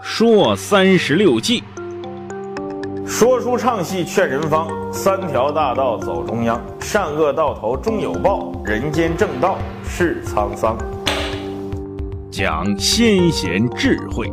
[0.00, 1.62] 说三十六计，
[3.04, 10.78] 说书唱戏劝人方，三条大道走中央，善恶到头终有报，人间正道是沧桑。
[12.30, 14.32] 讲先贤智慧。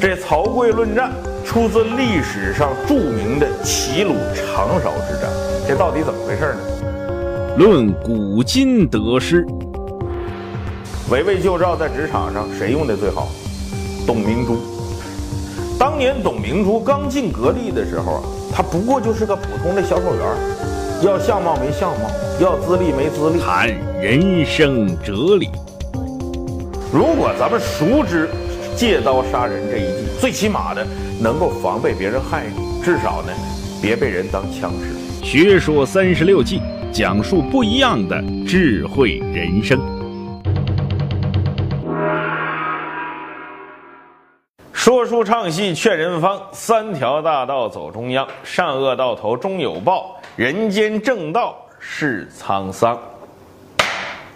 [0.00, 1.10] 这曹刿论战
[1.44, 5.30] 出自历史上著名的齐鲁长勺之战，
[5.66, 7.56] 这到底怎么回事呢？
[7.58, 9.44] 论古今得失。
[11.10, 13.28] 围魏救赵在职场上谁用的最好？
[14.06, 14.58] 董明珠。
[15.78, 18.22] 当年董明珠刚进格力的时候啊，
[18.54, 20.24] 她不过就是个普通的销售员，
[21.02, 22.08] 要相貌没相貌，
[22.40, 23.40] 要资历没资历。
[23.40, 23.68] 谈
[24.00, 25.50] 人生哲理。
[26.92, 28.30] 如果咱们熟知
[28.76, 30.86] 借刀杀人这一计，最起码的
[31.20, 33.32] 能够防备别人害你，至少呢，
[33.82, 35.26] 别被人当枪使。
[35.26, 36.60] 学说三十六计，
[36.92, 39.95] 讲述不一样的智慧人生。
[44.86, 52.96] 说书唱戏劝人方，三条大道走中央，善恶到头终有报，人间正道是沧桑。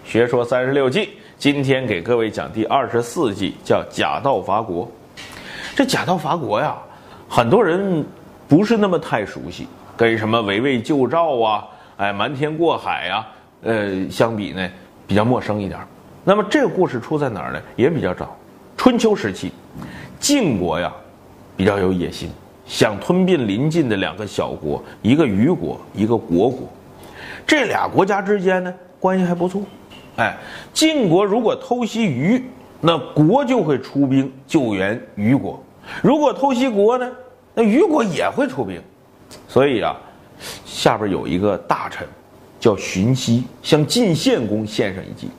[0.03, 4.91] 学说三十六计，今天给各位讲第二十四计，叫假道伐国。
[5.73, 6.75] 这假道伐国呀，
[7.29, 8.05] 很多人
[8.45, 13.25] 不是那么太熟悉，跟什么围魏救赵啊，哎，瞒天过海呀，
[13.61, 14.69] 呃，相比呢，
[15.07, 15.79] 比较陌生一点。
[16.25, 17.61] 那么这个故事出在哪儿呢？
[17.77, 18.37] 也比较早，
[18.75, 19.49] 春秋时期。
[20.21, 20.93] 晋国呀，
[21.57, 22.29] 比较有野心，
[22.67, 26.69] 想吞并邻近的两个小国，一个虞国，一个虢国。
[27.45, 29.63] 这俩国家之间呢，关系还不错。
[30.17, 30.37] 哎，
[30.71, 32.45] 晋国如果偷袭虞，
[32.79, 35.59] 那国就会出兵救援虞国；
[36.03, 37.11] 如果偷袭国呢，
[37.55, 38.79] 那虞国也会出兵。
[39.47, 39.97] 所以啊，
[40.63, 42.07] 下边有一个大臣
[42.59, 45.29] 叫荀息，向晋献公献上一计。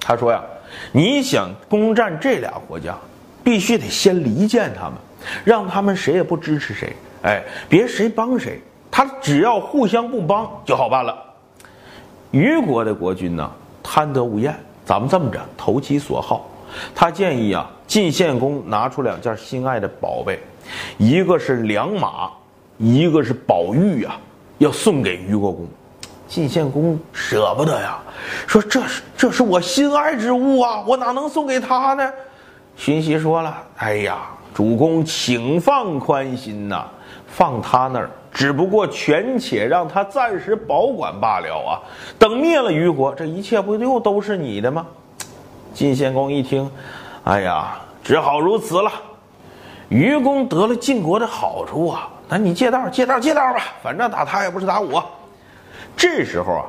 [0.00, 0.42] 他说呀，
[0.90, 2.98] 你想攻占这俩国家？
[3.42, 4.94] 必须得先离间他们，
[5.44, 11.16] 让他们谁也不支持谁，哎，别谁帮谁，他只要互相不帮就好办了。
[12.30, 13.50] 虞国的国君呢，
[13.82, 16.48] 贪得无厌，咱们这么着投其所好，
[16.94, 20.38] 他建议啊，晋献公拿出两件心爱的宝贝，
[20.96, 22.30] 一个是良马，
[22.78, 24.18] 一个是宝玉啊，
[24.58, 25.66] 要送给虞国公。
[26.28, 27.98] 晋献公舍不得呀，
[28.46, 32.10] 说这是这是我心爱之物啊，我哪能送给他呢？
[32.76, 34.18] 荀息说了：“哎呀，
[34.52, 36.84] 主公，请放宽心呐，
[37.26, 41.78] 放他那儿，只不过权且让他暂时保管罢了啊。
[42.18, 44.86] 等灭了虞国，这一切不就都是你的吗？”
[45.72, 46.68] 晋献公一听，
[47.24, 48.90] 哎呀，只好如此了。
[49.88, 55.04] 虞公得了晋国的好处啊，那你借道借道借道吧，反正打他也不是打我。
[55.96, 56.64] 这时候啊，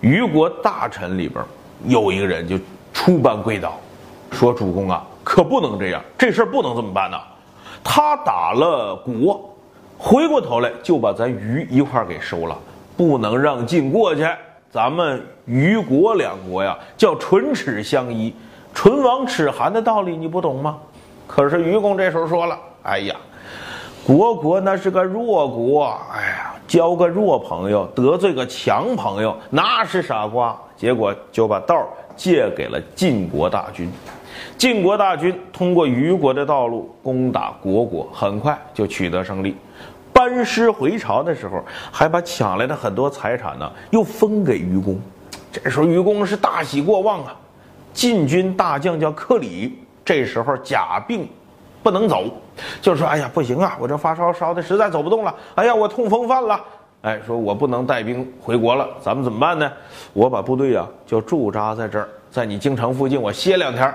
[0.00, 1.42] 虞国大臣里边
[1.86, 2.58] 有一个人就
[2.92, 3.78] 出班跪倒，
[4.30, 7.18] 说：“主公啊。”可不能这样，这事儿不能这么办呐！
[7.82, 9.52] 他打了国，
[9.98, 12.56] 回过头来就把咱虞一块儿给收了，
[12.96, 14.26] 不能让晋过去。
[14.70, 18.34] 咱们虞国两国呀，叫唇齿相依，
[18.74, 20.78] 唇亡齿寒的道理你不懂吗？
[21.26, 23.16] 可是愚公这时候说了：“哎呀，
[24.06, 31.86] 国国那是个弱国，哎呀，交个弱朋友，得罪个强朋友，那是傻瓜。”结果就把道
[32.16, 33.90] 借给了晋国大军。
[34.56, 39.56] 晋国大军通过虞国的道路攻打虢国，很快就取得胜利。
[40.12, 45.00] 班师回朝的时候，还把抢来的很多财产呢，又分给虞公。
[45.52, 47.36] 这时候虞公是大喜过望啊。
[47.92, 51.28] 晋军大将叫克里，这时候假病
[51.82, 52.24] 不能走，
[52.80, 55.34] 就说：“哎呀，不行啊，我这发烧烧的实在走不动了。
[55.54, 56.60] 哎呀，我痛风犯了。
[57.02, 59.70] 哎，说我不能带兵回国了，咱们怎么办呢？
[60.12, 63.92] 我把部队啊就驻扎在这儿，在你京城附近，我歇两天。”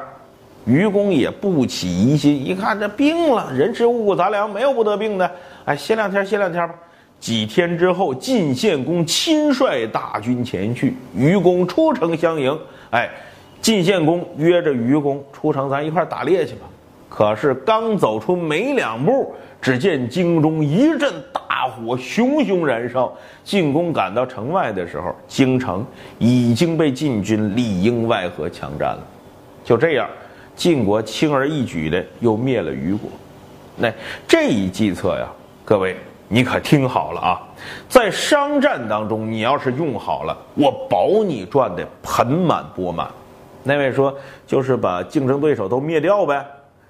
[0.70, 5.30] 愚公也不起疑心，一看这病了，人吃五谷杂粮，没有不得病的。
[5.66, 6.76] 哎，歇两天，歇两天吧。
[7.20, 12.56] 几天之后，晋献公亲率大军前去，愚公出城相迎。
[12.92, 13.10] 哎，
[13.64, 16.68] 晋献公约着愚公出城，咱一块打猎去吧。
[17.10, 23.12] 可是刚走出没两步，只见京中一阵大火熊熊燃烧。
[23.44, 25.84] 晋公赶到城外的时候，京城
[26.20, 29.02] 已经被晋军里应外合强占了。
[29.64, 30.08] 就这样。
[30.60, 33.10] 晋国轻而易举的又灭了虞国，
[33.78, 33.90] 那
[34.28, 35.26] 这一计策呀，
[35.64, 35.96] 各位
[36.28, 37.42] 你可听好了啊，
[37.88, 43.10] 在商战当中，你要是用好了，我保你赚的盆满钵满。
[43.64, 44.14] 那位说
[44.46, 46.46] 就是把竞争对手都灭掉呗，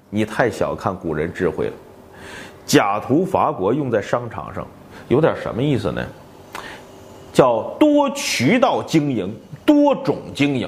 [0.09, 1.73] 你太小看古人智慧了。
[2.65, 4.65] 假途伐国用在商场上，
[5.09, 6.03] 有点什么意思呢？
[7.31, 9.31] 叫多渠道经营，
[9.63, 10.67] 多种经营。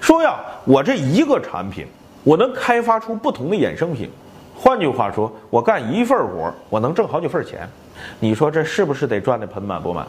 [0.00, 1.84] 说呀，我这一个产品。
[2.24, 4.10] 我能开发出不同的衍生品，
[4.54, 7.68] 换句话说，我干一份活，我能挣好几份钱。
[8.20, 10.06] 你说这是不是得赚得盆满钵满？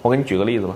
[0.00, 0.74] 我给你举个例子吧。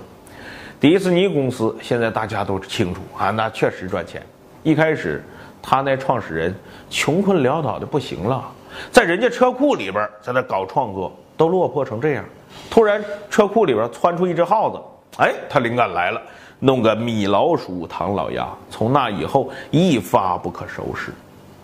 [0.79, 4.21] 迪士尼公司现在大家都清楚啊，那确实赚钱。
[4.63, 5.23] 一开始，
[5.61, 6.55] 他那创始人
[6.89, 8.43] 穷困潦倒的不行了，
[8.91, 12.23] 在人家车库里边在那搞创作，都落魄成这样。
[12.69, 14.79] 突然车库里边窜出一只耗子，
[15.17, 16.21] 哎，他灵感来了，
[16.59, 18.47] 弄个米老鼠、唐老鸭。
[18.69, 21.11] 从那以后一发不可收拾。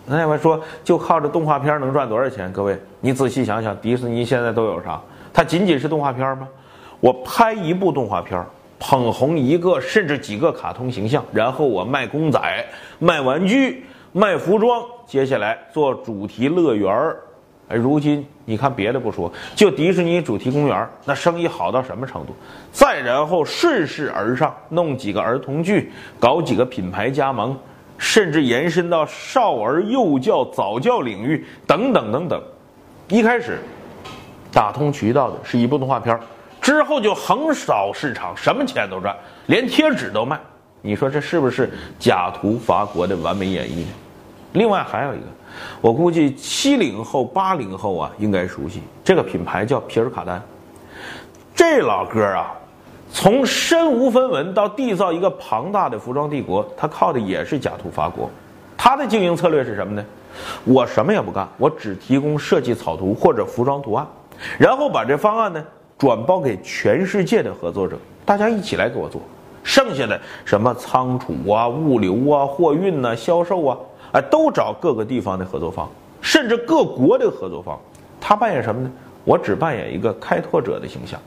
[0.06, 2.52] 那位说，就靠着动画片能赚多少钱？
[2.52, 5.00] 各位，你仔细想想，迪士尼现在都有啥？
[5.32, 6.48] 它仅仅是动画片吗？
[7.00, 8.44] 我拍一部动画片，
[8.78, 12.66] 捧红一个甚至几个卡通形象，然后我卖公仔、
[12.98, 16.92] 卖玩具、卖服装，接下来做主题乐园。
[17.68, 22.34] 哎，如今你看别的不说，就迪士尼主题公园，那生意好到什么程度？
[22.72, 27.56] 再然后顺势而上，弄几个儿童剧，搞几个品牌加盟。
[27.96, 32.42] 甚至延伸到少儿幼教、早教领域等等等等。
[33.06, 33.60] 一开始
[34.52, 36.18] 打通渠道的是一部动画片，
[36.60, 39.16] 之后就横扫市场，什么钱都赚，
[39.46, 40.38] 连贴纸都卖。
[40.82, 43.86] 你说这是不是假图伐国的完美演绎呢？
[44.54, 45.26] 另外还有一个，
[45.80, 50.42] 我估计七零后、八零后啊应该熟悉这个品牌叫皮尔卡丹。
[51.54, 52.52] 这老哥啊。
[53.16, 58.28] 从身无分文到缔造一个庞大的服装帝国，他靠的也是假图发国。
[58.76, 60.04] 他的经营策略是什么呢？
[60.64, 64.04] 我什么也不干，我只提供设计草图或者服装图案，
[64.58, 65.64] 然后把这方案呢
[65.96, 69.20] 转包给全世界的合作者，大家一起来给我做。
[69.62, 73.78] 剩下的什么仓储啊、物流啊、货运呐、销售啊，
[74.14, 75.90] 哎，都找各个地方的合作方，
[76.20, 77.78] 甚至各国的合作方。
[78.20, 78.90] 他扮演什么呢？
[79.24, 81.20] 我只扮演一个开拓者的形象。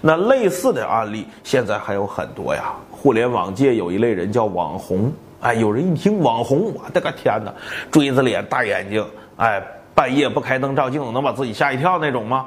[0.00, 2.72] 那类似的案例现在还有很多呀。
[2.90, 7.52] 互联网界有一类人叫网红，哎，有人一听网红，我的个天哪，
[7.90, 9.04] 锥子脸、大眼睛，
[9.36, 9.62] 哎，
[9.94, 12.46] 半夜不开灯照镜子能把自己吓一跳那种吗？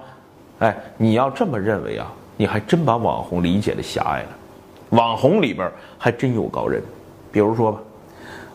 [0.57, 4.29] 哎，你要这么认为啊，你还真把网红理解的狭隘了。
[4.89, 6.81] 网红里边还真有高人，
[7.31, 7.79] 比如说吧，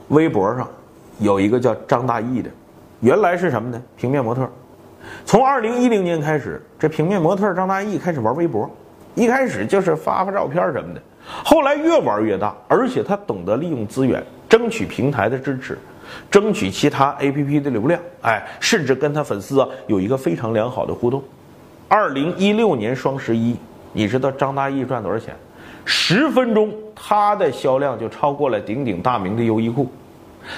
[0.08, 0.68] 微博上
[1.18, 2.50] 有一个叫张大奕的，
[3.00, 3.82] 原来是什么呢？
[3.96, 4.48] 平面模特。
[5.24, 8.68] 从二零一零年开始，这平面模特张大奕开始玩微博，
[9.14, 11.00] 一开始就是发发照片什么的，
[11.44, 15.78] 后来越玩越大，而且他懂得利用资源，争取平台的支持，
[16.30, 21.22] 争取其他 APP 的流量，哎，甚至跟他粉丝啊有一个非常良好的互动。
[21.86, 23.54] 二零一六年双十一，
[23.92, 25.34] 你知道张大奕赚多少钱？
[25.84, 29.86] 十分钟他的销量就超过了鼎鼎大名的优衣库。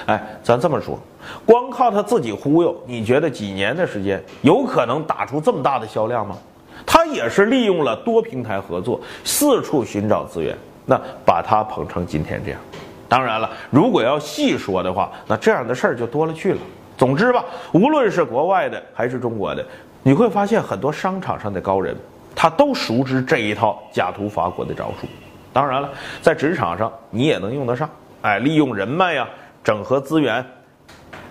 [0.07, 0.99] 哎，咱这么说。
[1.45, 6.37] 光靠他自己忽悠，你觉得几年的时间有可能打出这么大的销量吗？
[6.85, 12.61] 他也是利用了多平台合作，四处寻找资源，那把他捧成今天这样。
[13.09, 16.59] 当然了，如果要细说的话，那这样的事儿就多了去了。
[16.97, 19.65] 总之吧，无论是国外的还是中国的，
[20.03, 21.97] 你会发现很多商场上的高人，
[22.35, 25.07] 他都熟知这一套假图法国的招数。
[25.53, 25.89] 当然了，
[26.21, 27.89] 在职场上你也能用得上，
[28.23, 29.27] 哎，利用人脉呀，
[29.67, 30.47] 整合资源。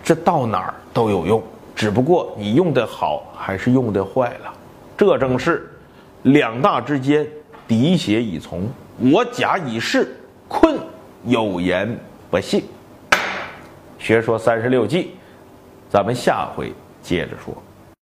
[0.03, 1.41] 这到哪儿都有用，
[1.73, 4.53] 只不过你用的好还是用的坏了。
[4.97, 5.71] 这正是
[6.23, 7.25] 两大之间，
[7.65, 10.13] 敌邪已从，我甲以事，
[10.49, 10.77] 困
[11.23, 11.97] 有言
[12.29, 12.65] 不信。
[13.97, 15.11] 学说三十六计，
[15.89, 17.55] 咱们下回接着说。